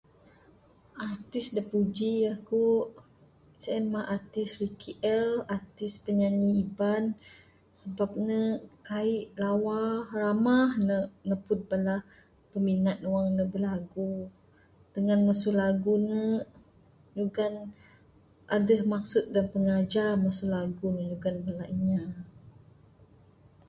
[1.09, 2.63] Artis dak puji aku
[3.61, 7.03] sien mah artis Ricky El artis pinyanyi iban
[7.77, 8.39] sabab ne
[8.87, 9.11] kai
[9.41, 9.79] lawa
[10.21, 10.97] ramah ne
[11.29, 11.95] neput bala
[12.51, 14.11] peminat ne wang bilagu,
[14.93, 15.49] dengan lagu mesu
[16.09, 16.21] ne
[17.15, 17.53] nyugan
[18.55, 22.01] adeh maksud dan pingajar mesu lagu nyugan bala inya.